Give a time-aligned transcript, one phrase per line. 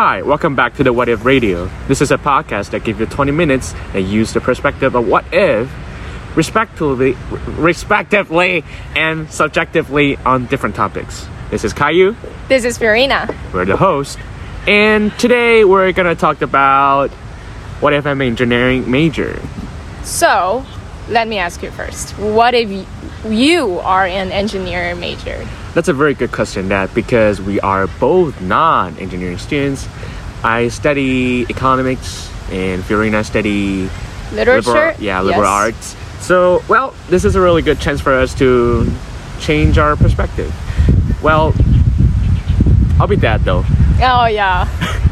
[0.00, 1.68] Hi, welcome back to the What If Radio.
[1.88, 5.24] This is a podcast that gives you 20 minutes and use the perspective of what
[5.34, 5.68] if,
[6.36, 7.16] respectively,
[7.58, 8.62] respectively
[8.94, 11.26] and subjectively on different topics.
[11.50, 12.14] This is Caillou.
[12.46, 13.28] This is Verena.
[13.52, 14.20] We're the host.
[14.68, 17.10] And today we're gonna talk about
[17.80, 19.42] what if I'm an engineering major.
[20.04, 20.64] So,
[21.08, 22.16] let me ask you first.
[22.18, 22.86] What if
[23.24, 25.44] you are an engineer major?
[25.74, 26.68] That's a very good question.
[26.68, 29.86] That because we are both non-engineering students.
[30.42, 33.88] I study economics, and Fiorina study
[34.32, 34.70] Literature?
[34.70, 35.50] liberal, yeah, liberal Yes.
[35.50, 35.96] arts.
[36.20, 38.90] So, well, this is a really good chance for us to
[39.40, 40.52] change our perspective.
[41.22, 41.54] Well,
[43.00, 43.64] I'll be that though.
[44.02, 44.68] Oh, yeah.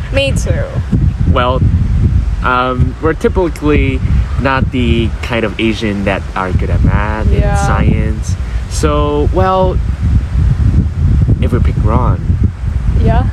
[0.12, 0.64] me too.
[1.32, 1.60] Well,
[2.44, 4.00] um, we're typically
[4.40, 8.34] not the kind of Asian that are good at math and science.
[8.70, 9.78] So, well,
[11.46, 12.20] if we pick Ron,
[13.00, 13.28] Yeah?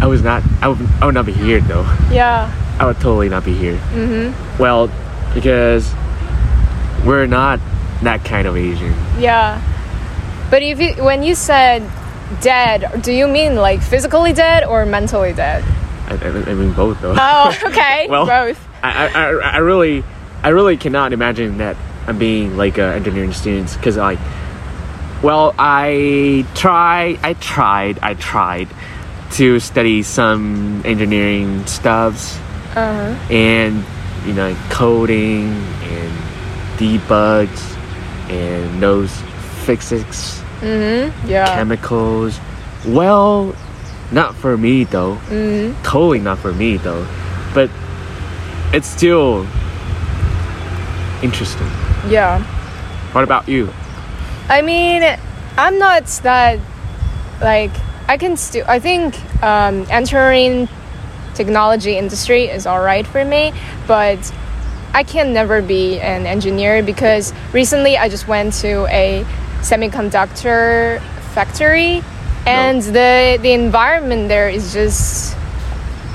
[0.00, 0.42] I was not.
[0.60, 1.82] I would, I would not be here though.
[2.10, 2.50] Yeah.
[2.80, 3.76] I would totally not be here.
[3.92, 4.60] Mm-hmm.
[4.60, 4.88] Well,
[5.34, 5.92] because
[7.06, 7.60] we're not
[8.02, 8.92] that kind of Asian.
[9.18, 9.60] Yeah.
[10.50, 11.88] But if you, when you said
[12.40, 15.62] dead, do you mean like physically dead or mentally dead?
[16.08, 17.14] I, I, mean both though.
[17.16, 18.06] Oh, okay.
[18.08, 18.58] Well, Both.
[18.82, 20.02] I, I, I- I really,
[20.42, 24.18] I really cannot imagine that I'm being like an engineering student because like,
[25.22, 28.68] well, I try, I tried, I tried
[29.32, 32.36] to study some engineering stuffs
[32.74, 33.16] Uh-huh.
[33.32, 33.84] and
[34.26, 36.12] you know coding and
[36.78, 37.62] debugs
[38.30, 39.10] and those
[39.64, 41.28] physics Mm-hmm.
[41.28, 41.46] Yeah.
[41.56, 42.38] chemicals.
[42.86, 43.52] Well,
[44.12, 45.16] not for me though.
[45.28, 45.74] mm-hmm.
[45.82, 47.04] Totally not for me though.
[47.52, 47.68] But
[48.72, 49.44] it's still
[51.22, 51.66] interesting.
[52.08, 52.42] Yeah.
[53.12, 53.70] What about you?
[54.48, 55.02] I mean,
[55.56, 56.58] I'm not that
[57.40, 57.72] like
[58.08, 58.64] I can still.
[58.68, 60.68] I think um, entering
[61.34, 63.52] technology industry is all right for me,
[63.86, 64.32] but
[64.94, 69.24] I can never be an engineer because recently I just went to a
[69.60, 71.00] semiconductor
[71.34, 72.02] factory,
[72.46, 75.36] and the the environment there is just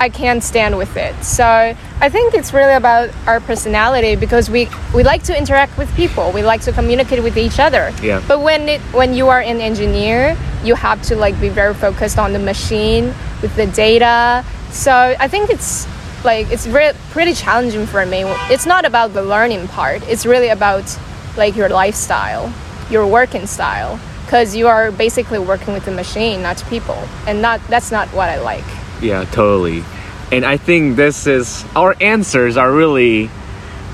[0.00, 1.14] I can't stand with it.
[1.24, 5.92] So I think it's really about our personality because we we like to interact with
[5.94, 6.30] people.
[6.32, 7.92] We like to communicate with each other.
[8.02, 8.22] Yeah.
[8.28, 12.18] But when it when you are an engineer, you have to like be very focused
[12.18, 13.06] on the machine
[13.42, 14.44] with the data.
[14.70, 15.86] So I think it's
[16.24, 18.22] like it's re- pretty challenging for me.
[18.50, 20.06] It's not about the learning part.
[20.08, 20.96] It's really about
[21.36, 22.52] like your lifestyle,
[22.90, 23.98] your working style
[24.28, 27.02] because you are basically working with the machine, not people.
[27.26, 28.87] And not that's not what I like.
[29.00, 29.84] Yeah, totally.
[30.30, 33.30] And I think this is our answers are really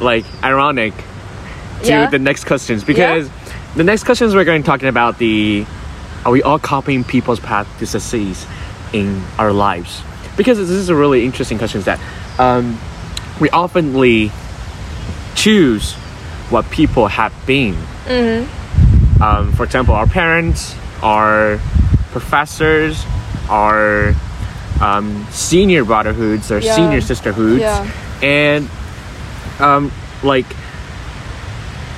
[0.00, 0.94] like ironic
[1.82, 2.10] to Yeah.
[2.10, 3.28] the next questions because
[3.76, 5.66] the next questions we're going to talking about the
[6.24, 8.36] are we all copying people's path to succeed
[8.92, 10.02] in our lives?
[10.36, 12.00] Because this is a really interesting question that
[12.38, 12.78] um,
[13.40, 14.32] we oftenly
[15.34, 15.92] choose
[16.50, 17.76] what people have been.
[19.20, 21.58] Um, for example, our parents, our
[22.12, 23.04] professors,
[23.48, 24.14] our
[24.84, 26.74] um, senior brotherhoods or Yeah.
[26.76, 27.86] senior sisterhoods, Yeah.
[28.22, 28.68] and
[29.60, 29.90] um,
[30.22, 30.46] like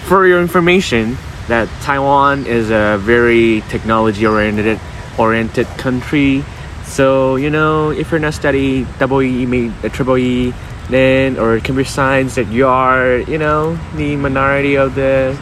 [0.08, 4.78] for your information, that Taiwan is a very technology oriented
[5.18, 6.44] oriented country.
[6.84, 10.52] So you know, if you're not study double E, ma- uh, triple E,
[10.90, 15.36] then or computer science, that you are you know the minority of the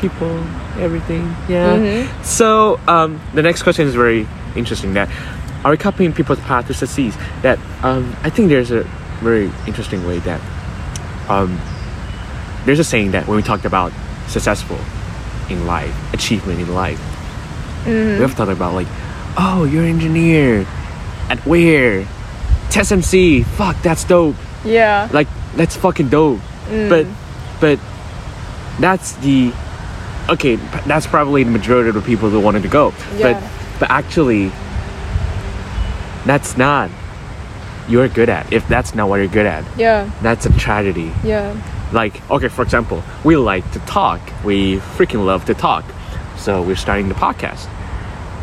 [0.00, 0.32] people,
[0.78, 1.24] everything.
[1.48, 1.76] Yeah.
[1.76, 2.08] Mhm.
[2.24, 4.26] So um, the next question is very
[4.56, 4.94] interesting.
[4.94, 5.08] That
[5.66, 7.12] are we copying people's path to succeed?
[7.42, 8.84] That um, I think there's a
[9.18, 10.40] very interesting way that
[11.28, 11.60] um,
[12.64, 13.92] there's a saying that when we talked about
[14.28, 14.78] successful
[15.50, 17.00] in life, achievement in life,
[17.84, 18.86] we have talked about like,
[19.36, 20.60] oh, you're an engineer
[21.30, 22.06] at where?
[22.70, 23.44] TSMC.
[23.44, 24.36] Fuck, that's dope.
[24.64, 25.08] Yeah.
[25.12, 26.38] Like that's fucking dope.
[26.68, 27.08] But
[27.60, 27.80] but
[28.78, 29.52] that's the
[30.28, 30.56] okay.
[30.86, 32.94] That's probably the majority of the people who wanted to go.
[33.16, 33.32] Yeah.
[33.32, 34.52] But but actually,
[36.26, 36.90] that's not
[37.88, 38.52] you're good at.
[38.52, 40.10] If that's not what you're good at, Yeah.
[40.20, 41.12] that's a tragedy.
[41.22, 41.54] Yeah.
[41.92, 44.20] Like okay, for example, we like to talk.
[44.44, 45.84] We freaking love to talk.
[46.36, 47.68] So we're starting the podcast.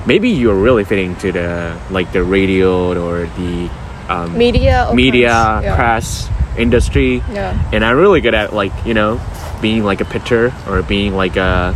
[0.06, 3.70] Maybe you're really fitting to the like the radio or the
[4.10, 4.88] um, Media.
[4.90, 6.28] or media press.
[6.28, 6.40] Yeah.
[6.58, 7.58] industry Yeah.
[7.74, 9.18] and i'm really good at like you know
[9.62, 11.74] being like a pitcher or being like a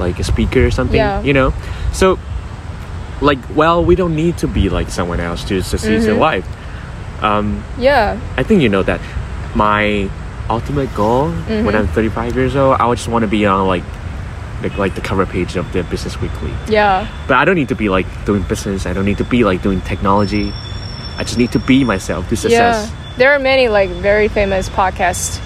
[0.00, 1.22] like a speaker or something Yeah.
[1.22, 1.52] you know
[1.92, 2.18] so
[3.20, 6.18] like well we don't need to be like someone else to succeed in Mhm.
[6.18, 6.46] life
[7.22, 8.18] um Yeah.
[8.36, 9.00] i think you know that
[9.54, 10.08] my
[10.50, 11.74] ultimate goal when Mhm.
[11.74, 13.84] i'm 35 years old i would just want to be on like
[14.62, 17.06] like, like the cover page of the business weekly Yeah.
[17.28, 19.62] but i don't need to be like doing business i don't need to be like
[19.62, 20.52] doing technology
[21.18, 22.90] I just need to be myself to success.
[22.92, 23.16] Yeah.
[23.16, 25.38] There are many like very famous podcast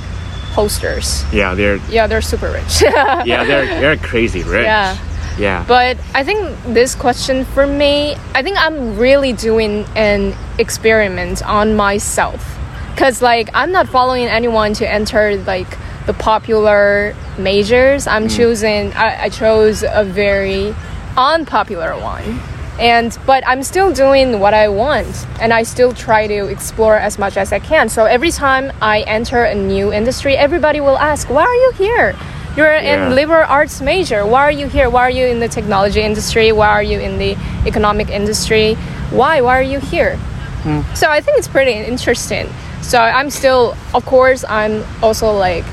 [0.50, 1.22] hosters.
[1.32, 2.82] Yeah, they're Yeah, they're super rich.
[2.82, 4.64] yeah they're they're crazy rich.
[4.64, 4.96] Yeah.
[5.38, 5.64] Yeah.
[5.66, 11.76] But I think this question for me, I think I'm really doing an experiment on
[11.76, 12.56] myself.
[12.96, 18.06] Cause like I'm not following anyone to enter like the popular majors.
[18.06, 18.36] I'm mm.
[18.36, 20.74] choosing I, I chose a very
[21.16, 22.40] unpopular one.
[22.78, 27.18] And but I'm still doing what I want and I still try to explore as
[27.18, 27.88] much as I can.
[27.88, 32.16] So every time I enter a new industry, everybody will ask, Why are you here?
[32.56, 33.06] You're Yeah.
[33.08, 34.26] in liberal arts major.
[34.26, 34.90] Why are you here?
[34.90, 36.52] Why are you in the technology industry?
[36.52, 37.36] Why are you in the
[37.66, 38.74] economic industry?
[39.10, 39.40] Why?
[39.40, 40.16] Why are you here?
[40.64, 40.80] Hmm.
[40.94, 42.48] So I think it's pretty interesting.
[42.82, 45.64] So I'm still, of course, I'm also like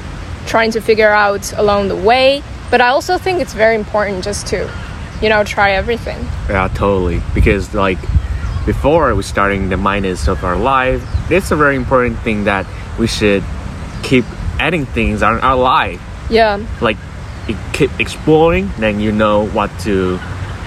[0.46, 2.44] trying to figure out along the way.
[2.70, 4.70] But I also think it's very important just to,
[5.22, 6.18] you know, try everything.
[6.50, 7.22] Yeah, totally.
[7.34, 7.98] Because like
[8.66, 11.02] before we starting the minus of our life,
[11.32, 12.66] it's a very important thing that
[13.00, 13.44] we should
[14.04, 14.26] keep
[14.60, 16.02] adding things on our life.
[16.30, 16.98] Yeah, Like
[17.48, 20.20] you keep exploring, then you know what to,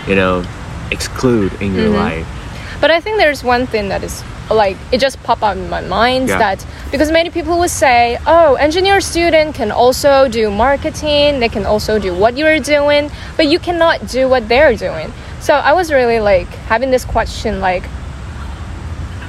[0.07, 0.45] you know,
[0.91, 2.25] exclude in your mm-hmm.
[2.25, 2.27] life.
[2.81, 5.81] but I think there's one thing that is like it just popped up in my
[5.81, 6.39] mind Yeah.
[6.39, 11.39] that because many people would say, "Oh, engineer student can also do marketing.
[11.39, 15.55] They can also do what you're doing, but you cannot do what they're doing." So
[15.55, 17.85] I was really like having this question like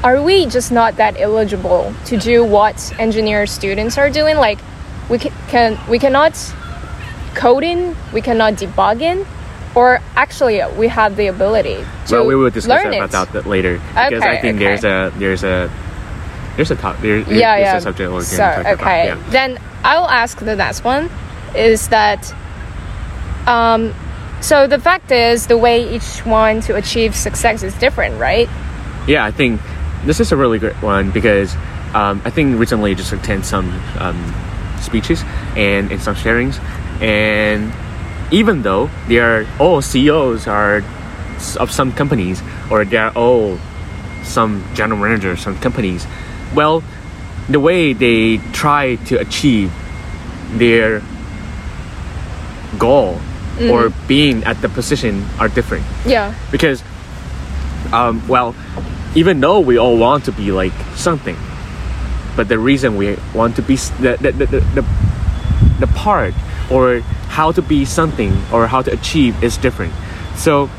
[0.04, 4.58] are we just not that eligible to do what engineer students are doing like
[5.12, 6.34] we can, we cannot
[7.36, 9.26] coding we cannot debugging
[9.76, 11.76] or actually we have the ability
[12.08, 13.34] to well, we will discuss learn about it.
[13.34, 13.76] that later
[14.10, 14.66] because I think okay.
[14.66, 15.72] there's a there's a
[16.58, 18.80] there's a top there, there- yeah there's yeah a subject we're so going to talk
[18.82, 19.24] okay about.
[19.24, 19.30] Yeah.
[19.32, 21.10] then i'll ask the next one
[21.56, 22.34] is that
[23.48, 23.94] um
[24.42, 28.50] so the fact is the way each one to achieve success is different right
[29.08, 29.62] Yeah, I think
[30.06, 31.56] this is a really good one because
[31.94, 33.66] um, I think recently just attend some
[34.00, 34.16] um,
[34.82, 35.24] speeches
[35.56, 36.60] and, and some sharings,
[37.02, 37.74] and
[38.34, 40.84] even though they are all CEOs are
[41.60, 43.58] of some companies or they are all
[44.24, 46.06] some general managers of some companies,
[46.56, 46.84] well,
[47.50, 49.72] the way they try to achieve
[50.52, 51.02] their
[52.78, 53.20] goal
[53.70, 55.86] or being at the position are different.
[56.06, 56.34] Yeah.
[56.52, 56.82] Because
[57.94, 58.56] um, well
[59.16, 61.36] even though we all want to be like something
[62.36, 64.86] but the reason we want to be the the, the, the,
[65.80, 66.34] the, part
[66.70, 69.94] or how to be something or how to achieve is different.
[70.36, 70.70] So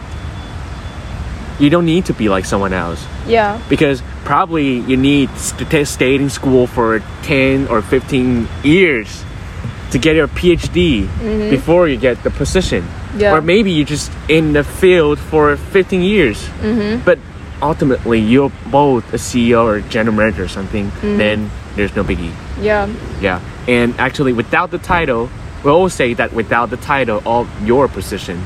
[1.59, 3.05] you don't need to be like someone else.
[3.27, 3.61] Yeah.
[3.69, 5.29] Because probably you need
[5.59, 9.25] to stay in school for 10 or 15 years
[9.91, 12.87] to get your phd before you get the position.
[13.15, 13.37] Yeah.
[13.37, 16.47] or maybe you're just in the field for 15 years.
[16.47, 16.97] Hmm.
[17.05, 17.19] but
[17.63, 22.33] ultimately you're both a ceo or general manager or something then there's no biggie.
[22.61, 22.93] Yeah.
[23.21, 23.41] Yeah.
[23.67, 25.31] And actually without the title
[25.65, 28.43] we always say that without the title of your position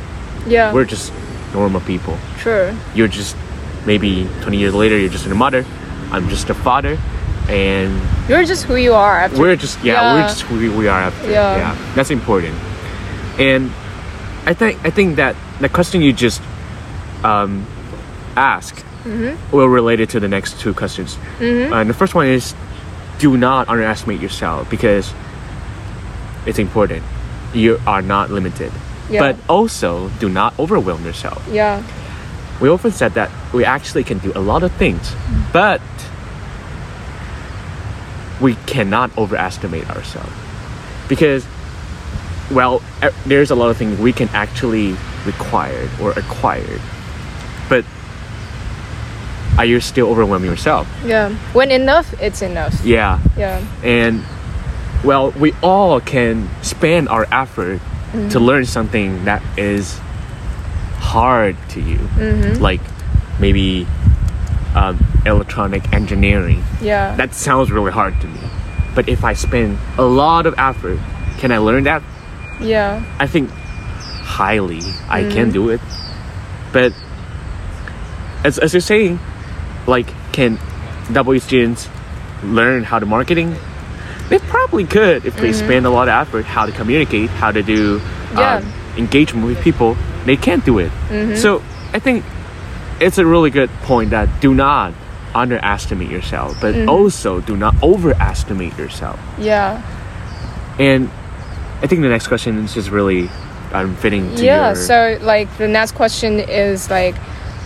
[0.46, 0.72] yeah.
[0.72, 1.12] we're just
[1.52, 2.16] normal people.
[2.38, 2.76] Sure.
[2.94, 3.36] you're just
[3.86, 5.64] maybe 20 years later you're just a mother.
[6.12, 6.98] I'm just a father
[7.48, 9.40] and you're just who you are after.
[9.40, 10.14] We're just yeah, Yeah.
[10.14, 11.30] we're just who we, are after.
[11.30, 11.74] Yeah.
[11.94, 12.54] that's important.
[13.38, 13.72] And
[14.46, 16.40] i think i think that the question you just
[17.24, 17.66] um
[18.36, 19.56] ask Mm-hmm.
[19.56, 21.16] will relate it to the next two questions.
[21.40, 22.54] And the first one is
[23.18, 25.12] do not underestimate yourself because
[26.44, 27.04] it's important.
[27.54, 28.72] You are not limited.
[29.08, 29.20] Yeah.
[29.20, 31.46] but also do not overwhelm yourself.
[31.48, 31.82] Yeah.
[32.60, 35.52] We often said that we actually can do a lot of things, mm.
[35.52, 35.80] but
[38.40, 40.32] we cannot overestimate ourselves.
[41.08, 41.46] Because,
[42.50, 42.82] well,
[43.26, 46.80] there's a lot of things we can actually require or acquire,
[47.68, 47.84] but
[49.58, 50.86] are you still overwhelming yourself?
[51.04, 51.34] yeah.
[51.52, 52.84] When enough it's enough.
[52.84, 53.64] Yeah, yeah.
[53.82, 54.22] And
[55.04, 58.28] well, we all can spend our effort mm-hmm.
[58.30, 59.98] to learn something that is
[60.98, 62.60] hard to you, mm-hmm.
[62.62, 62.80] like
[63.38, 63.86] maybe
[64.74, 66.62] um, electronic engineering.
[66.80, 67.14] yeah.
[67.16, 68.40] That sounds really hard to me,
[68.94, 70.98] but if I spend a lot of effort,
[71.38, 72.02] can I learn that?
[72.60, 73.04] yeah.
[73.18, 75.52] I think highly I can mm-hmm.
[75.52, 75.80] do it,
[76.72, 76.92] but
[78.44, 79.20] as as you're saying,
[79.86, 80.58] like can
[81.12, 81.88] W students
[82.42, 83.54] learn how to marketing?
[84.28, 87.62] They probably could if they spend a lot of effort how to communicate, how to
[87.62, 88.00] do
[88.34, 88.56] Yeah.
[88.56, 89.96] um, engagement with people.
[90.24, 90.90] They can't do it.
[91.36, 91.62] So
[91.92, 92.24] I think
[93.00, 94.92] it's a really good point that do not
[95.34, 99.20] underestimate yourself, but also do not overestimate yourself.
[99.38, 99.80] yeah
[100.78, 101.10] And
[101.82, 103.28] I think the next question is just really
[103.72, 107.14] um, fitting to yeah your so like the next question is like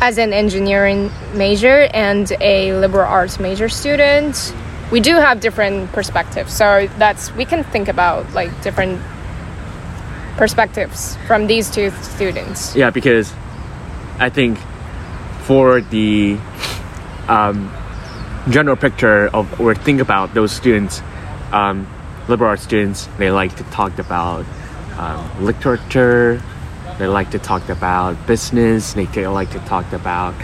[0.01, 4.55] as an engineering major and a liberal arts major student,
[4.91, 6.53] we do have different perspectives.
[6.53, 9.01] So that's we can think about like different
[10.37, 12.75] perspectives from these two students.
[12.75, 13.33] Yeah, because
[14.19, 14.59] I think
[15.43, 16.39] for the
[17.29, 17.71] um,
[18.49, 21.03] general picture of or think about those students,
[21.53, 21.87] um,
[22.29, 24.47] liberal arts students, they like to talk about
[24.97, 26.43] um, literature,
[27.01, 30.35] they like to talk about business, they, like to talk about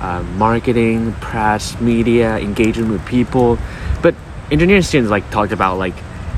[0.00, 3.58] um, marketing, press, media, engagement with people.
[4.02, 4.14] But
[4.50, 5.94] engineering students like talk about like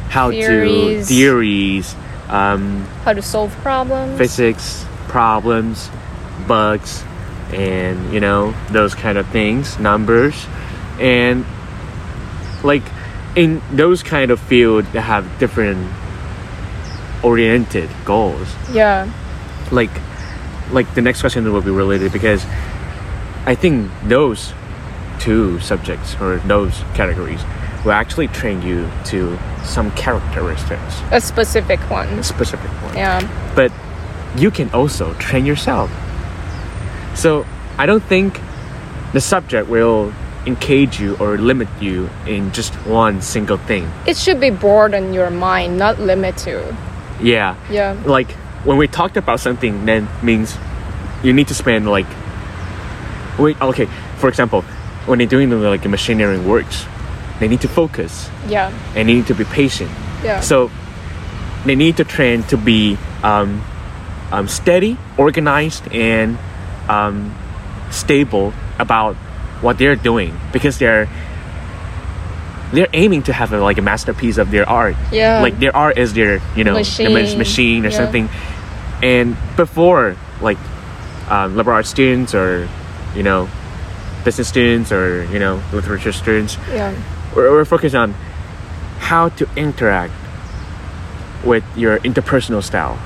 [0.09, 1.09] how Theories.
[1.09, 1.95] to theories,
[2.29, 4.19] um, How to solve problems.
[4.19, 5.91] physics problems,
[6.47, 7.05] bugs,
[7.53, 10.47] and you know those kind of things, numbers,
[10.99, 11.45] and
[12.63, 12.83] like
[13.37, 15.89] in those kind of field that have different
[17.23, 18.49] oriented goals.
[18.73, 19.11] Yeah.
[19.71, 19.91] Like,
[20.71, 22.45] like the next question will be related because
[23.47, 24.53] I think those
[25.19, 27.41] two subjects or those categories
[27.85, 32.09] will actually train you to some characteristics, A specific one.
[32.19, 33.21] A specific one Yeah.
[33.55, 33.73] but
[34.37, 35.91] you can also train yourself.
[37.15, 37.47] So
[37.79, 38.41] I don't think
[39.13, 40.13] the subject will
[40.47, 43.91] encage you or limit you in just one single thing.
[44.07, 46.77] It should be broaden your mind, not limit to.
[47.21, 47.57] Yeah.
[47.71, 47.97] Yeah.
[48.05, 48.35] Like
[48.65, 50.57] when we talked about something then means
[51.23, 52.07] you need to spend like
[53.39, 53.87] wait okay,
[54.19, 54.63] for example,
[55.07, 56.85] when they're doing the like the machinery works,
[57.41, 58.71] they need to focus Yeah.
[58.95, 59.91] and they need to be patient.
[60.25, 60.41] Yeah.
[60.41, 60.71] So
[61.65, 63.63] they need to train to be um,
[64.33, 66.39] um, steady, organized, and
[66.89, 67.35] um,
[67.91, 69.15] stable about
[69.63, 71.09] what they're doing because they're
[72.73, 74.95] they're aiming to have a, like a masterpiece of their art.
[75.13, 75.41] Yeah.
[75.41, 77.39] Like their art is their you know the Machine.
[77.39, 77.97] machine or Yeah.
[77.97, 78.29] something.
[79.03, 80.59] And before like
[81.31, 82.69] um, liberal arts students or
[83.15, 83.49] you know
[84.25, 86.95] business students or you know literature students, yeah.
[87.35, 88.13] we're, we're focused on
[88.99, 90.13] how to interact
[91.45, 92.99] with your interpersonal style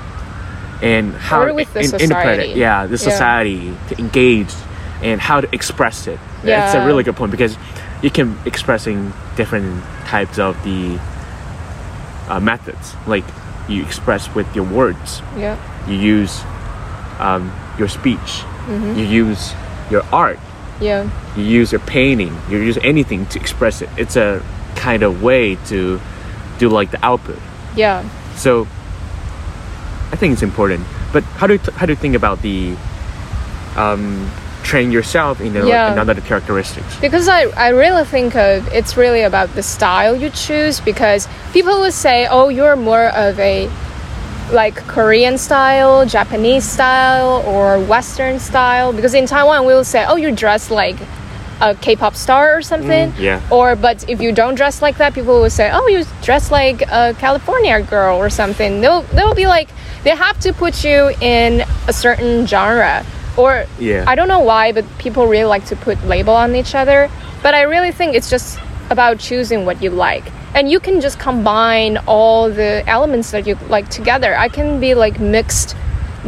[0.81, 2.41] and how Or with the in- interpret it.
[2.49, 2.59] society.
[2.59, 2.97] Yeah, the Yeah.
[2.97, 4.51] society to engage
[5.01, 6.19] and how to express it.
[6.43, 6.59] Yeah.
[6.59, 7.55] That's a really good point because
[8.03, 10.99] you can expressing different types of the
[12.29, 12.93] uh, methods.
[13.07, 13.23] Like
[13.67, 15.57] you express with your words, Yeah.
[15.89, 16.41] you use
[17.19, 18.97] um, your speech, Mm-hmm.
[18.99, 19.53] you use
[19.89, 20.39] your art,
[20.79, 21.09] Yeah.
[21.35, 23.89] you use your painting, you use anything to express it.
[23.97, 24.41] It's a
[24.75, 25.99] kind of way to
[26.59, 27.39] do like the output.
[27.75, 28.03] Yeah.
[28.35, 28.67] So
[30.11, 30.85] I think it's important.
[31.11, 32.75] But how do you how do you think about the
[33.75, 34.29] um,
[34.63, 35.91] train yourself in, the, Yeah.
[35.91, 36.97] in other characteristics?
[36.99, 41.79] Because I, I really think of it's really about the style you choose because people
[41.81, 43.69] would say, oh, you're more of a
[44.51, 48.91] like Korean style, Japanese style, or Western style.
[48.93, 50.95] Because in Taiwan, we will say, oh, you dress like
[51.61, 53.11] a K-pop star or something.
[53.13, 53.41] Mm, yeah.
[53.51, 56.81] Or but if you don't dress like that, people will say, oh, you dress like
[56.83, 58.81] a California girl or something.
[58.81, 59.69] They'll they'll be like
[60.03, 63.05] they have to put you in a certain genre.
[63.37, 64.05] Or Yeah.
[64.07, 67.09] I don't know why, but people really like to put label on each other.
[67.41, 68.59] But I really think it's just
[68.89, 70.23] about choosing what you like.
[70.55, 74.35] And you can just combine all the elements that you like together.
[74.37, 75.75] I can be like mixed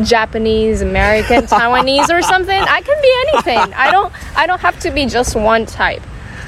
[0.03, 2.59] Japanese, American, Taiwanese or something.
[2.59, 3.73] I can be anything.
[3.73, 6.01] I don't I don't have to be just one type.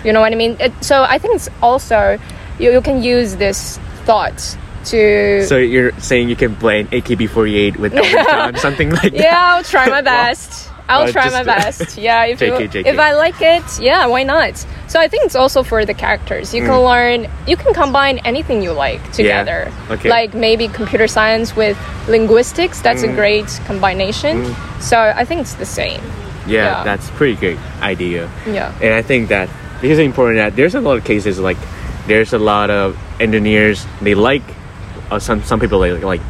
[0.03, 0.57] You know what I mean?
[0.59, 2.17] It, so I think it's also
[2.59, 7.93] you, you can use this thought to So you're saying you can blend AKB48 with
[7.93, 9.13] Elton John, something like that?
[9.27, 10.69] Yeah, I'll try my best.
[10.89, 11.97] I'll uh, try my best.
[12.07, 12.85] Yeah, if you, JK, JK.
[12.85, 14.65] if I like it, yeah, why not?
[14.87, 16.53] So I think it's also for the characters.
[16.53, 16.85] You can mm.
[16.85, 19.71] learn, you can combine anything you like together.
[19.89, 20.09] okay.
[20.09, 21.77] Like maybe computer science with
[22.07, 22.81] linguistics.
[22.81, 23.15] That's a mm.
[23.15, 24.43] great combination.
[24.43, 24.81] Mm.
[24.81, 26.01] So I think it's the same.
[26.47, 26.83] Yeah, Yeah.
[26.83, 28.29] that's pretty good idea.
[28.47, 28.73] Yeah.
[28.81, 29.49] And I think that
[29.81, 31.57] because it's important that there's a lot of cases like
[32.07, 34.43] there's a lot of engineers they like
[35.11, 36.21] uh, some some people like like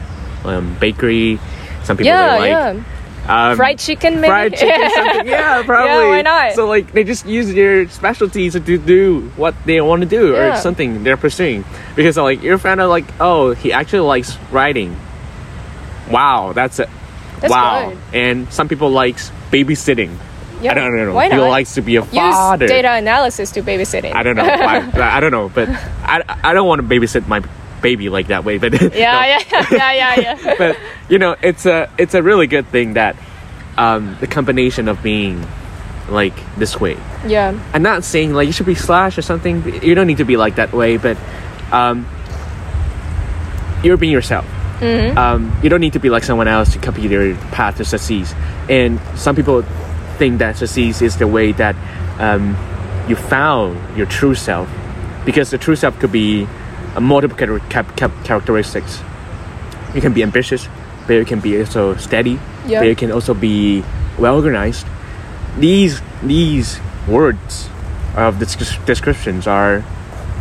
[0.45, 1.39] um, bakery,
[1.83, 3.49] some people Yeah, like yeah.
[3.51, 4.27] um, Fried chicken, maybe.
[4.27, 5.27] fried chicken something.
[5.27, 6.07] Yeah, probably.
[6.09, 6.53] why not?
[6.53, 10.55] So like they just use their specialties to do what they want to do or
[10.57, 11.65] something they're pursuing
[11.95, 14.95] because like you're found out like oh he actually likes writing.
[16.09, 16.89] Wow, that's it.
[17.41, 17.89] That's wow.
[17.89, 17.97] good.
[18.15, 20.15] And some people likes babysitting.
[20.61, 20.71] Yeah.
[20.71, 21.13] I don't know.
[21.13, 22.65] Why He likes to be a Use father.
[22.67, 24.13] data analysis to babysitting.
[24.15, 24.43] I don't know.
[24.45, 24.89] why.
[24.95, 27.41] I don't know, but I, I don't want to babysit my
[27.81, 28.57] baby like that way.
[28.57, 30.55] But Yeah, yeah, yeah, yeah, yeah.
[30.57, 30.77] but
[31.09, 33.15] you know, it's a it's a really good thing that
[33.77, 35.45] um, the combination of being
[36.09, 36.97] like this way.
[37.27, 37.57] yeah.
[37.73, 39.83] I'm not saying like you should be slash or something.
[39.83, 41.17] You don't need to be like that way, but
[41.71, 42.07] um,
[43.83, 44.45] you're being yourself.
[45.17, 48.27] Um, you don't need to be like someone else to copy their path to succeed.
[48.69, 49.63] And some people
[50.17, 51.75] think that success is the way that
[52.19, 52.55] um,
[53.09, 54.69] you found your true self,
[55.25, 56.47] because the true self could be
[57.01, 59.01] multiple char- char- char- characteristics.
[59.93, 60.67] You can be ambitious,
[61.05, 62.39] but you can be also steady.
[62.67, 62.79] Yeah.
[62.81, 63.83] But you can also be
[64.17, 64.85] well organized.
[65.57, 67.69] These these words
[68.15, 68.45] of the
[68.85, 69.83] descriptions are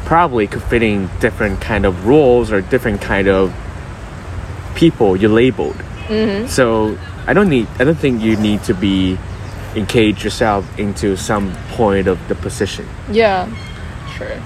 [0.04, 3.52] probably fitting different kind of roles or different kind of
[4.74, 5.76] people you labeled.
[6.08, 6.46] Mm-hmm.
[6.46, 6.96] So
[7.26, 7.66] I don't need.
[7.78, 9.18] I don't think you need to be
[9.74, 12.86] engage yourself into some point of the position.
[13.10, 13.46] Yeah.
[14.16, 14.40] Sure.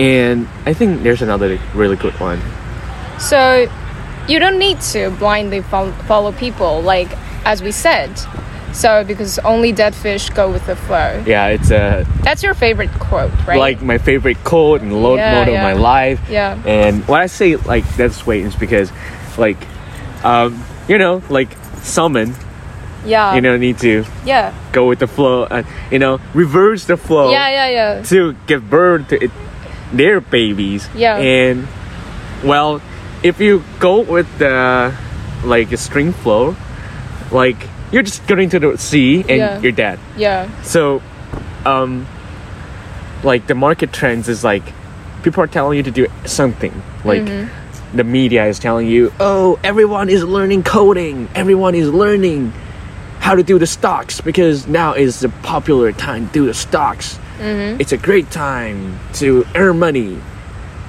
[0.00, 2.40] And I think there's another really good one.
[3.18, 3.70] So
[4.26, 7.08] you don't need to blindly fol- follow people, like
[7.44, 8.10] as we said.
[8.72, 11.22] So because only dead fish go with the flow.
[11.26, 13.58] Yeah, it's a That's your favorite quote, right?
[13.58, 15.68] like my favorite quote and lo- Yeah, motto yeah.
[15.68, 16.20] of my life.
[16.30, 16.56] Yeah.
[16.64, 18.90] And when I say like that's way is because,
[19.36, 19.58] like,
[20.24, 21.48] um, you know, like
[21.82, 22.34] salmon,
[23.04, 23.34] yeah.
[23.34, 24.54] you know, need to Yeah.
[24.72, 27.32] go with the flow, and you know, reverse the flow.
[27.32, 28.02] Yeah, yeah, yeah.
[28.04, 29.30] to give birth to it,
[29.92, 30.88] their babies.
[30.94, 31.16] Yeah.
[31.18, 31.66] And
[32.44, 32.80] well,
[33.22, 34.94] if you go with the
[35.44, 36.56] like a string flow,
[37.30, 37.56] like
[37.92, 39.60] you're just going to the sea and Yeah.
[39.60, 39.98] you're dead.
[40.16, 40.48] Yeah.
[40.62, 41.02] So,
[41.66, 42.06] um,
[43.22, 44.62] like the market trends is like
[45.22, 46.72] people are telling you to do something.
[47.04, 47.96] Like Mm-hmm.
[47.96, 51.28] the media is telling you, oh, everyone is learning coding.
[51.34, 52.52] Everyone is learning
[53.18, 57.18] how to do the stocks because now is the popular time to do the stocks.
[57.40, 57.80] Mm-hmm.
[57.80, 60.20] It's a great time to earn money.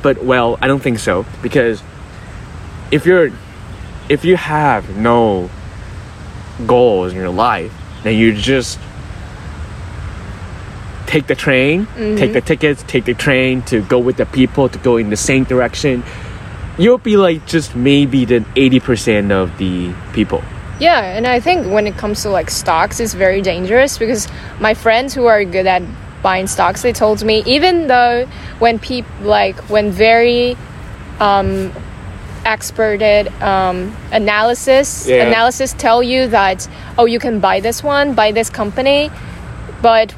[0.03, 1.81] But well, I don't think so because
[2.91, 3.31] if you're
[4.09, 5.49] if you have no
[6.67, 8.77] goals in your life, then you just
[11.07, 14.77] take the train, take the tickets, take the train to go with the people to
[14.79, 16.03] go in the same direction.
[16.77, 20.41] You'll be like just maybe the 80% of the people.
[20.79, 24.27] Yeah, and I think when it comes to like stocks, it's very dangerous because
[24.59, 25.83] my friends who are good at
[26.21, 28.25] buying stocks, they told me even though
[28.59, 30.55] when people like when very
[31.19, 31.71] um,
[32.45, 35.27] experted um, analysis Yeah.
[35.27, 39.11] analysis tell you that oh you can buy this one, buy this company,
[39.81, 40.13] but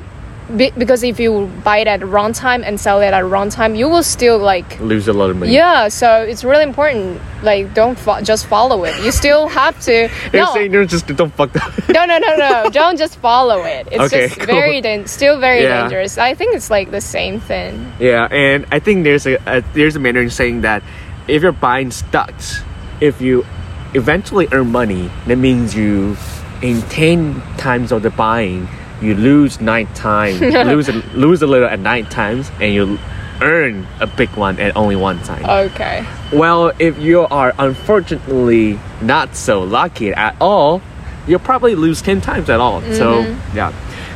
[0.58, 3.28] be, because if you buy it at the wrong time and sell it at the
[3.28, 5.54] wrong time, you will still like Lose a lot of money.
[5.54, 5.88] yeah.
[5.90, 7.22] So it's really important.
[7.44, 8.96] Like don't fo- just follow it.
[9.04, 10.10] You still have to.
[10.32, 11.74] They're no, saying just don't fuck up.
[11.90, 12.70] no, no, no, no.
[12.72, 13.88] Don't just follow it.
[13.92, 14.46] It's Okay, just cool.
[14.48, 15.82] very dan- still very Yeah.
[15.82, 16.18] dangerous.
[16.18, 17.92] I think it's like the same thing.
[18.00, 20.84] Yeah, and I think there's a, a there's a Mandarin saying that
[21.28, 22.62] if you're buying stocks,
[23.02, 23.46] if you
[23.94, 26.18] eventually earn money, that means you
[26.62, 28.68] in ten times of the buying,
[29.04, 33.00] you lose nine times, lose a, lose a little at nine times, and you
[33.42, 35.44] earn a big one at only one time.
[35.46, 36.06] Okay.
[36.32, 40.82] Well, if you are unfortunately not so lucky at all,
[41.28, 42.82] you'll probably lose ten times at all.
[42.94, 43.58] So mm-hmm.
[43.58, 43.74] yeah,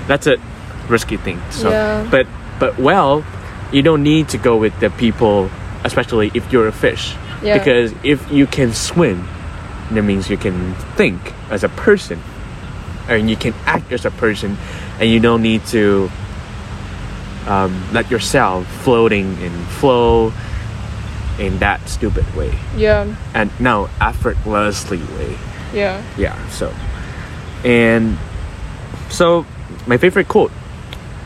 [0.08, 0.38] that's a
[0.88, 1.41] risky thing.
[1.52, 2.08] So, Yeah.
[2.10, 2.28] but
[2.60, 3.26] but well,
[3.71, 5.50] you don't need to go with the people,
[5.84, 7.58] especially if you're a fish, Yeah.
[7.58, 9.28] because if you can swim,
[9.91, 12.21] that means you can think as a person,
[13.08, 14.58] and you can act as a person,
[15.00, 16.10] and you don't need to
[17.48, 20.34] um, let yourself floating and flow
[21.39, 23.06] in that stupid way Yeah.
[23.34, 25.38] and no effortlessly way
[25.74, 26.02] Yeah.
[26.17, 26.74] yeah so
[27.63, 28.17] and
[29.10, 29.46] so
[29.86, 30.52] my favorite quote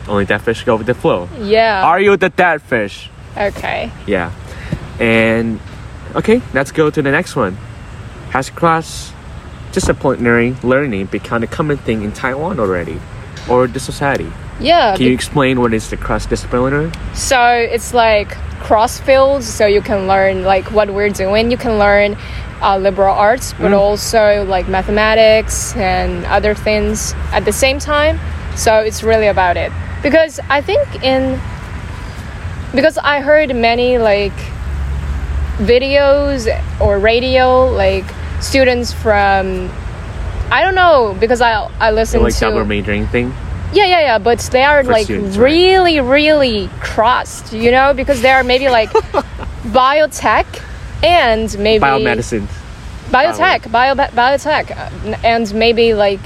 [0.10, 1.84] only that fish go with the flow Yeah.
[1.86, 3.90] are you the dead fish okay.
[4.06, 4.32] yeah
[5.00, 5.60] and
[6.14, 7.56] okay let's go to the next one
[8.32, 9.11] has cross
[9.72, 13.00] disciplinary learning become a common thing in taiwan already
[13.50, 14.96] or the society Yeah.
[14.96, 17.42] can you explain what is the cross disciplinary So
[17.76, 18.30] it's like
[18.62, 21.50] cross fields, so you can learn like what we're doing.
[21.50, 22.16] You can learn
[22.62, 23.80] uh, liberal arts, but Mm.
[23.80, 28.20] also like mathematics and other things at the same time.
[28.56, 29.72] So it's really about it
[30.04, 31.42] because I think in
[32.78, 34.38] because I heard many like
[35.58, 36.48] videos
[36.80, 38.06] or radio like
[38.42, 39.70] students from
[40.52, 43.34] I don't know because I I listen like to double majoring thing
[43.74, 45.46] yeah, yeah, yeah, but they are For like students, right?
[45.46, 48.90] really, really crossed, you know, because they are maybe like
[49.72, 50.46] biotech
[51.02, 52.48] and maybe biomedicine
[53.12, 56.20] biotech, bio, biotech, uh, and maybe like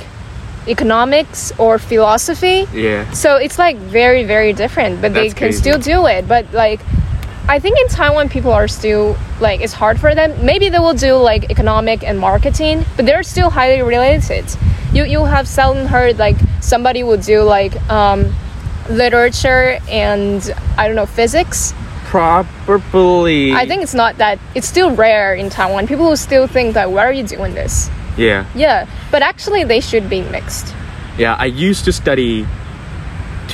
[0.68, 2.66] economics or philosophy.
[2.74, 5.58] yeah So it's like very, very different, but they can crazy.
[5.60, 6.28] still do it.
[6.28, 6.80] But like,
[7.48, 10.34] I think in Taiwan, people are still like it's hard for them.
[10.44, 14.46] Maybe they will do like economic and marketing, but they're still highly related.
[14.94, 18.34] You you have seldom heard like somebody would do like um,
[18.90, 20.42] literature and
[20.78, 21.74] I don't know physics.
[22.06, 24.40] probably I think it's not that.
[24.56, 25.86] It's still rare in Taiwan.
[25.86, 27.90] People will still think that why are you doing this?
[28.18, 30.74] yeah Yeah, but actually they should be mixed.
[31.18, 32.48] Yeah, I used to study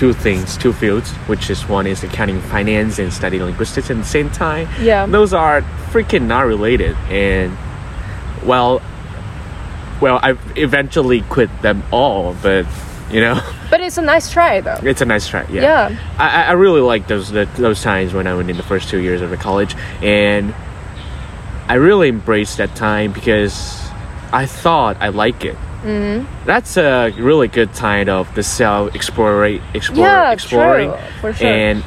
[0.01, 4.03] two things, two fields, which is one is accounting finance and study linguistics at the
[4.03, 4.67] same time.
[4.81, 5.05] Yeah.
[5.05, 5.61] Those are
[5.91, 7.55] freaking not related and
[8.43, 8.81] well
[10.01, 12.65] well I eventually quit them all, but
[13.11, 14.79] you know But it's a nice try though.
[14.81, 15.43] it's a nice try.
[15.51, 15.61] Yeah.
[15.89, 15.99] Yeah.
[16.17, 18.89] I, I- I really like those the, those times when I went in the first
[18.89, 20.55] two years of the college and
[21.67, 23.79] I really embraced that time because
[24.33, 25.57] I thought I like it.
[25.83, 26.45] Mm-hmm.
[26.45, 31.47] That's a really good time of the self exploring, explore, Yeah, exploring, true, for sure.
[31.47, 31.83] and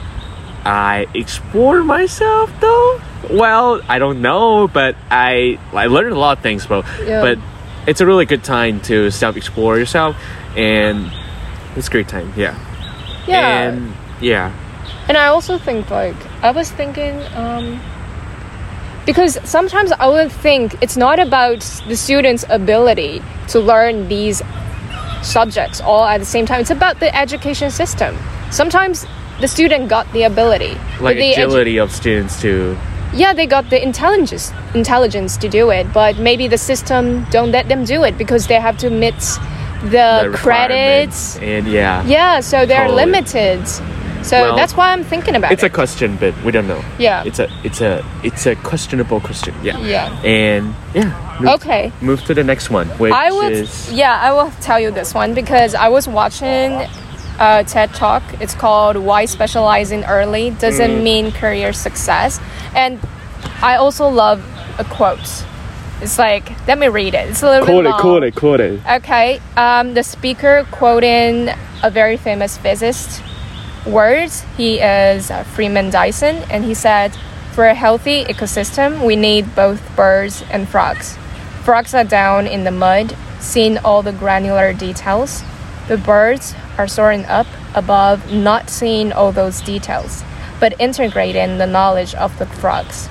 [0.65, 3.01] I explore myself though.
[3.31, 6.83] Well, I don't know, but I I learned a lot of things, bro.
[7.05, 7.21] Yeah.
[7.23, 7.39] But
[7.87, 10.17] it's a really good time to self explore yourself,
[10.57, 11.11] and
[11.77, 12.33] it's a great time.
[12.37, 12.59] Yeah.
[13.27, 13.69] Yeah.
[13.69, 14.53] And yeah.
[15.09, 17.81] And I also think like I was thinking um
[19.07, 24.43] because sometimes I would think it's not about the student's ability to learn these
[25.23, 26.61] subjects all at the same time.
[26.61, 28.17] It's about the education system.
[28.51, 29.07] Sometimes
[29.41, 32.77] the student got the ability, Like the edu- of students to
[33.15, 37.69] yeah, they got the intelligence intelligence to do it, but maybe the system don't let
[37.69, 39.15] them do it because they have to meet
[39.85, 41.37] the, the credits.
[41.39, 42.05] and yeah.
[42.07, 43.05] Yeah, so they're Totally.
[43.07, 43.61] limited.
[44.25, 45.67] So Well, that's why I'm thinking about It's it.
[45.67, 46.83] It's a question, but we don't know.
[46.99, 47.25] Yeah.
[47.27, 49.55] It's a it's a it's a questionable question.
[49.63, 49.79] Yeah.
[49.79, 50.23] Yeah.
[50.23, 51.39] And yeah.
[51.41, 51.93] Move, Okay.
[52.01, 55.13] Move to the next one, which I would, is yeah, I will tell you this
[55.13, 56.73] one because I was watching
[57.39, 58.23] a TED Talk.
[58.41, 61.03] It's called "Why Specializing Early Doesn't Mm.
[61.03, 62.41] Mean Career Success,"
[62.75, 62.99] and
[63.61, 64.41] I also love
[64.79, 65.45] a quote.
[66.01, 67.29] It's like, let me read it.
[67.31, 68.81] It's a little quote bit it, quote it, quote it.
[68.99, 71.51] Okay, um, the speaker quoting
[71.83, 73.23] a very famous physicist
[73.87, 74.45] words.
[74.57, 77.13] He is uh, Freeman Dyson, and he said,
[77.53, 81.17] "For a healthy ecosystem, we need both birds and frogs.
[81.63, 85.43] Frogs are down in the mud, seeing all the granular details.
[85.89, 90.23] The birds are soaring up above, not seeing all those details,
[90.61, 93.09] but integrating the knowledge of the frogs.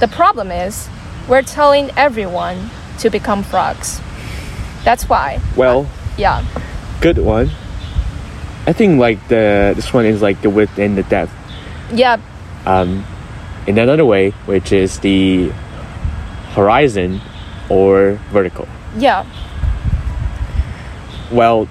[0.00, 0.88] The problem is,
[1.28, 4.00] we're telling everyone to become frogs.
[4.84, 5.86] That's why." Well,
[6.16, 6.42] Yeah.
[7.00, 7.50] good one.
[8.66, 11.32] I think like the this one is like the width and the depth.
[11.92, 12.20] Yeah.
[12.64, 13.04] Um,
[13.66, 15.50] in another way, which is the
[16.50, 17.20] horizon
[17.68, 18.66] or vertical.
[18.96, 19.24] Yeah.
[21.30, 21.68] Well,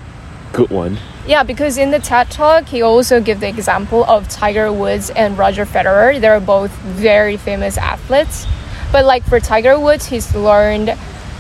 [0.54, 0.98] good one.
[1.28, 5.38] Yeah, because in the TED Talk, he also gave the example of Tiger Woods and
[5.38, 6.22] Roger Federer.
[6.22, 8.46] They're both very famous athletes.
[8.92, 10.96] But like for Tiger Woods, he's learned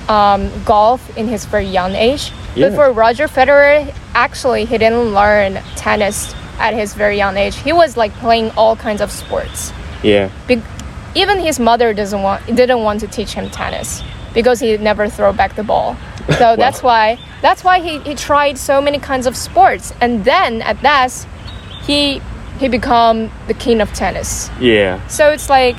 [0.09, 2.31] um, golf in his very young age.
[2.55, 2.69] Yeah.
[2.69, 7.55] But for Roger Federer, actually, he didn't learn tennis at his very young age.
[7.57, 9.73] He was like playing all kinds of sports.
[10.03, 10.29] Yeah.
[10.47, 10.61] Be-
[11.15, 15.33] even his mother doesn't want didn't want to teach him tennis because he never throw
[15.33, 15.97] back the ball.
[16.39, 20.63] So that's why that's why he, he tried so many kinds of sports and then
[20.63, 21.27] at last
[21.83, 22.19] he
[22.59, 24.49] he become the king of tennis.
[24.59, 25.05] Yeah.
[25.07, 25.75] So it's like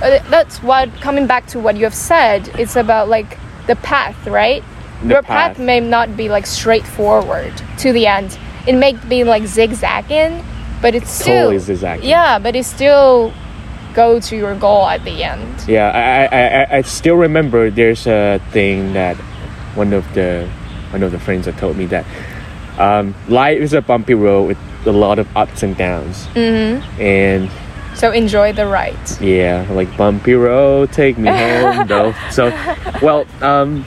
[0.00, 2.48] uh, that's what coming back to what you have said.
[2.56, 3.36] It's about like
[3.66, 4.62] the path, right?
[5.02, 5.56] The Your path.
[5.56, 8.38] path may not be like straightforward to the end.
[8.66, 10.42] It may be like zigzagging,
[10.80, 12.08] but it's still Totally zigzagging.
[12.08, 13.32] Yeah, but it still
[13.94, 15.64] go to your goal at the end.
[15.68, 15.90] Yeah,
[16.32, 19.16] I, I, I, I still remember there's a thing that
[19.76, 20.48] one of the
[20.90, 22.06] one of the friends that told me that
[22.78, 26.26] um, life is a bumpy road with a lot of ups and downs.
[26.34, 27.00] Mm-hmm.
[27.00, 27.50] And
[27.94, 28.96] So enjoy the ride.
[29.20, 32.14] yeah, like bumpy road, take me home, though.
[32.30, 32.50] So,
[33.02, 33.84] well, um,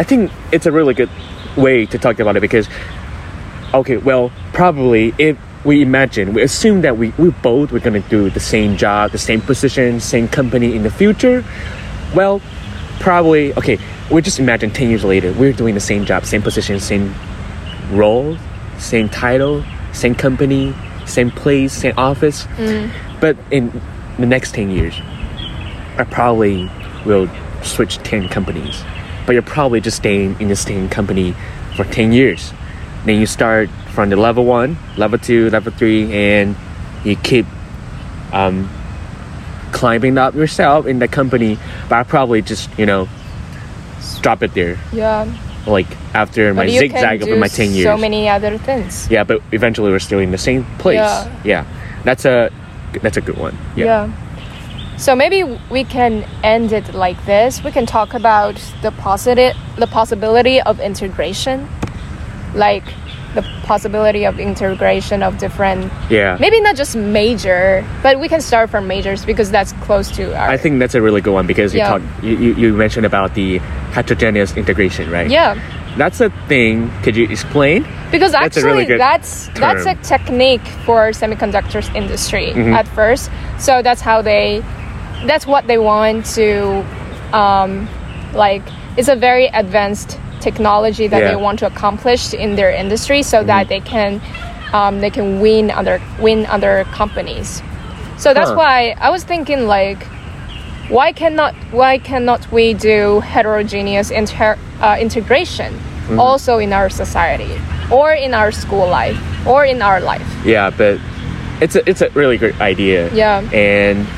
[0.00, 1.10] I think it's a really good
[1.58, 2.66] way to talk about it because,
[3.74, 8.30] okay, well, probably if we imagine, we assume that we, we both were gonna do
[8.30, 11.44] the same job, the same position, same company in the future.
[12.14, 12.40] Well,
[12.98, 13.78] probably, okay,
[14.10, 17.14] we just imagine 10 years later, we're doing the same job, same position, same
[17.90, 18.38] role,
[18.78, 22.44] same title, same company, same place, same office.
[22.56, 22.90] Mm.
[23.20, 23.70] But in
[24.18, 24.98] the next 10 years,
[25.98, 26.70] I probably
[27.04, 27.28] will
[27.62, 28.82] switch 10 companies.
[29.30, 31.36] But you're probably just staying in the same company
[31.76, 32.52] for 10 years.
[33.04, 36.56] Then you start from the level one, level two, level three, and
[37.04, 37.46] you keep
[38.32, 38.68] um,
[39.70, 41.60] climbing up yourself in the company.
[41.88, 43.08] But I probably just, you know,
[44.20, 44.80] drop it there.
[44.92, 45.32] Yeah.
[45.64, 47.84] Like after my But you zigzag of my 10 years.
[47.84, 49.08] So many other things.
[49.08, 50.96] Yeah, but eventually we're still in the same place.
[50.96, 51.40] Yeah.
[51.44, 51.66] Yeah.
[52.02, 52.50] That's a
[53.00, 53.56] that's a good one.
[53.76, 53.84] Yeah.
[53.84, 54.29] Yeah.
[55.00, 57.64] So maybe we can end it like this.
[57.64, 61.66] We can talk about the positive, the possibility of integration,
[62.54, 62.84] like
[63.34, 66.36] the possibility of integration of different, Yeah.
[66.38, 70.50] maybe not just major, but we can start from majors because that's close to our.
[70.50, 71.88] I think that's a really good one because you Yeah.
[71.88, 73.58] talk you, you, mentioned about the
[73.96, 75.30] heterogeneous integration, right?
[75.30, 75.54] Yeah.
[75.96, 76.88] that's a thing.
[77.02, 77.84] Could you explain?
[78.12, 82.74] because That's a actually really that's that's a technique for semiconductors industry Mhm.
[82.74, 84.62] at first so that's how they
[85.26, 86.84] that's what they want to
[87.32, 87.88] um,
[88.34, 88.62] like
[88.96, 91.30] it's a very advanced technology that Yeah.
[91.30, 94.20] they want to accomplish in their industry so that they can
[94.72, 97.62] um, they can win other win other companies
[98.16, 98.56] so that's Huh.
[98.56, 100.02] why i was thinking like
[100.88, 105.74] why cannot why cannot we do heterogeneous inter, uh, integration
[106.10, 106.18] Mm-hmm.
[106.18, 107.54] also in our society
[107.88, 110.98] or in our school life or in our life Yeah, but
[111.60, 113.12] it's a it's a really great idea.
[113.14, 113.38] Yeah.
[113.52, 114.08] And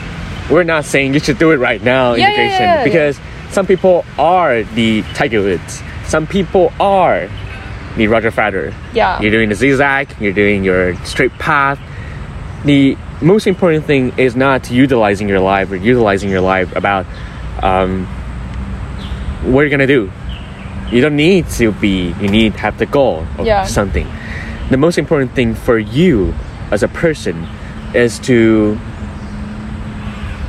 [0.50, 2.84] we're not saying you should do it right now, Yeah, integration, yeah, yeah.
[2.84, 5.82] because some people are the Tiger Woods.
[6.06, 7.28] Some people are
[7.96, 8.74] the Roger Federer.
[8.94, 9.20] Yeah.
[9.20, 10.08] You're doing the zigzag.
[10.20, 11.78] You're doing your straight path.
[12.64, 17.06] The most important thing is not utilizing your life or utilizing your life about
[17.62, 18.06] um,
[19.44, 20.10] what you're gonna do.
[20.90, 22.12] You don't need to be.
[22.20, 23.64] You need to have the goal of Yeah.
[23.64, 24.06] something.
[24.70, 26.34] The most important thing for you
[26.70, 27.46] as a person
[27.94, 28.78] is to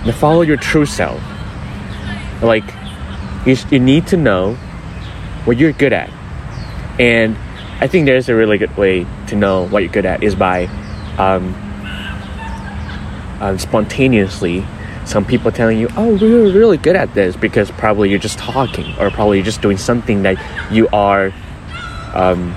[0.06, 1.22] to follow your true self.
[2.42, 2.64] Like
[3.46, 4.56] you, you need to know
[5.46, 6.10] what you're good at,
[7.00, 7.38] and
[7.80, 10.66] I think there's a really good way to know what you're good at is by
[11.18, 11.54] um,
[13.42, 14.66] um, spontaneously
[15.06, 18.96] some people telling you oh we're really good at this because probably you're just talking
[18.98, 20.38] or probably you're just doing something that
[20.72, 21.34] you are
[22.14, 22.56] um,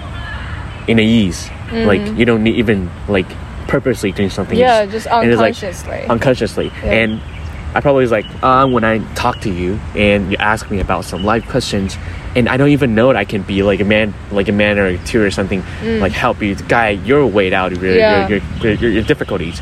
[0.87, 3.27] in a ease like you don't need even like
[3.67, 6.07] purposely doing something Yeah, just and it's, like, unconsciously.
[6.09, 6.93] unconsciously Yeah.
[6.93, 7.23] and
[7.77, 11.05] i probably was like uh, when i talk to you and you ask me about
[11.05, 11.97] some life questions
[12.35, 14.79] and i don't even know that i can be like a man like a man
[14.79, 15.63] or a two or something
[16.01, 17.99] like help you guide your way out of your, Mm.
[17.99, 18.29] Yeah.
[18.29, 19.61] your, your, your, your difficulties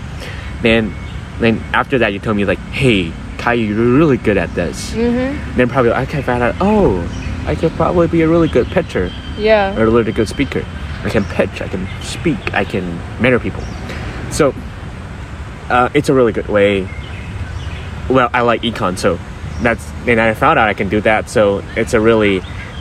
[0.63, 0.95] then
[1.41, 5.57] then after that you told me like hey kai you're really good at this mm-hmm.
[5.57, 7.03] then probably i can find out oh
[7.47, 10.65] i could probably be a really good pitcher yeah or a really good speaker.
[11.05, 13.63] I can pitch, I can speak, I can mentor people.
[14.31, 14.55] So
[15.69, 16.89] uh, it's a really good way.
[18.09, 19.19] Well, I like econ, so
[19.63, 21.31] that's and I found out I can do that.
[21.31, 22.41] So it's a really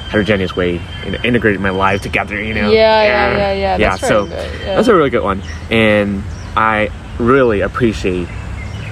[0.10, 2.42] heterogeneous way in integrating my life together.
[2.42, 2.72] You know.
[2.72, 3.78] Yeah, yeah, yeah, yeah.
[3.78, 3.90] Yeah.
[3.90, 4.76] That's so good, yeah.
[4.76, 6.24] that's a really good one, and
[6.56, 8.28] I really appreciate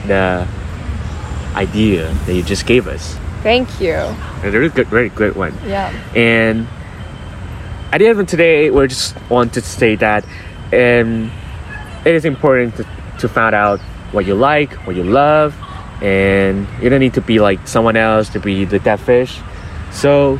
[0.07, 0.47] the
[1.55, 3.17] idea that you just gave us.
[3.43, 3.95] thank you
[4.43, 5.53] It's a really good, very good one.
[5.65, 6.67] yeah And
[7.91, 10.23] at the end of today, we just want to say that
[10.71, 11.31] um,
[12.05, 12.85] it is important to,
[13.19, 13.79] to find out
[14.13, 15.53] what you like, what you love,
[16.01, 19.39] and you don't need to be like someone else to be the dead fish.
[19.91, 20.39] So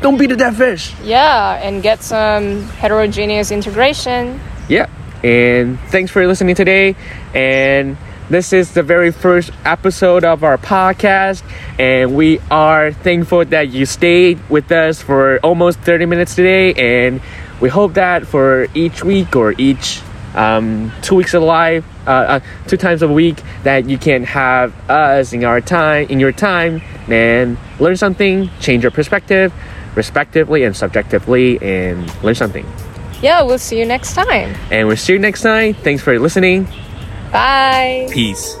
[0.00, 0.94] don't be the dead fish.
[1.02, 4.86] yeah and get some heterogeneous integration Yeah.
[5.24, 6.94] And thanks for listening today.
[7.34, 7.96] And
[8.30, 11.42] this is the very first episode of our podcast.
[11.80, 16.74] And we are thankful that you stayed with us for almost 30 minutes today.
[16.74, 17.20] And
[17.60, 20.02] we hope that for each week or each
[20.38, 24.72] um, two weeks of life, uh, uh, two times a week, that you can have
[24.88, 29.52] us in our time, in your time, and learn something, change your perspective,
[29.96, 32.64] respectively and subjectively, and learn something.
[33.20, 35.74] yeah we'll see you next time And we'll see you next time.
[35.82, 36.68] Thanks for listening.
[37.32, 38.56] bye Peace.